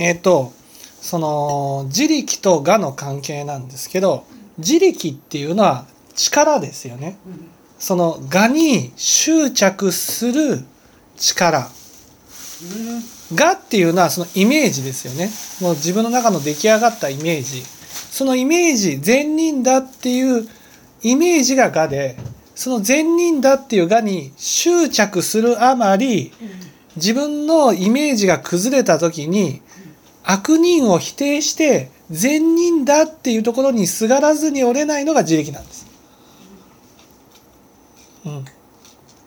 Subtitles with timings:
[0.00, 0.52] えっ、と
[1.02, 4.24] その自力と我の関係なんですけど
[4.56, 5.84] 自力っていうのは
[6.16, 7.18] 力ですよね。
[7.78, 10.60] その我に執着する
[11.16, 11.70] 力。
[13.32, 15.30] 我っていうのはそのイメージですよね。
[15.60, 17.62] もう自分の中の出来上がったイメージ。
[18.10, 20.48] そのイメージ、善人だっていう
[21.02, 22.16] イメージが我で、
[22.54, 26.32] その善人だっていう我に執着するあまり、
[26.96, 29.62] 自分のイメージが崩れた時に、
[30.24, 35.86] 悪人を否定して善人だっていうところにすがらずに折れないのが自力なんです。
[38.26, 38.44] うん、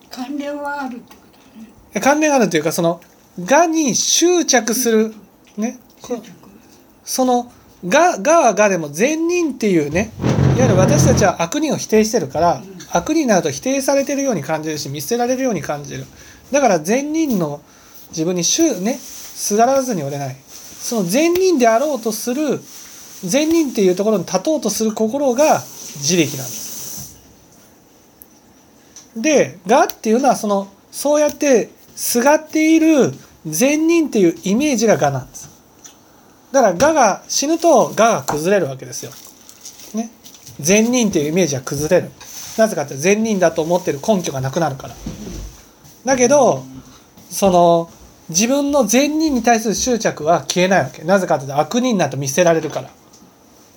[0.10, 2.02] 関連はあるってことだね。
[2.02, 3.02] 関連があるというかその
[3.40, 5.16] 我に執着する
[5.58, 6.22] ねこ
[7.04, 7.52] その
[7.84, 10.12] 我我は我でも善人っていうね
[10.56, 16.06] いわゆる私たちは悪人を否定してるから悪人になると否定されてるように感じるし見捨てられるように感じる。
[16.52, 17.62] だから善人の
[18.10, 20.36] 自分にしゅねすがらずに折れない
[20.84, 22.60] その善人であろうとする
[23.24, 25.60] 善人っていうところに立とうとする心が
[25.96, 27.20] 自力なんです
[29.16, 33.14] で我っていうのはそのそうやってすがっている
[33.46, 35.54] 善人っていうイメージが我なんです
[36.54, 39.12] だから我が死ぬと我が崩れるわけですよ。
[39.96, 40.12] ね。
[40.60, 42.12] 善人っていうイメージは崩れる。
[42.58, 44.96] なぜかって善人だと思ってる根拠がなくなるから。
[46.06, 46.64] だけど
[47.32, 47.90] その
[48.30, 51.04] 自分の善人に対する執着は消えないわけ。
[51.04, 52.84] なぜかっていうと悪人になると見捨てられるから。
[52.84, 52.94] だか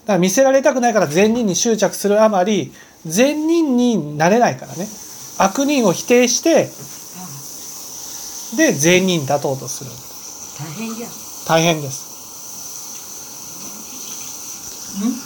[0.06, 2.72] ら見せられたくないから善人に執着するあまり
[3.04, 4.86] 善人になれないからね。
[5.38, 6.70] 悪人を否定して
[8.56, 9.90] で善人に立とうとする。
[10.58, 11.10] 大変じゃん
[11.48, 12.06] 大変です。
[15.02, 15.25] うん？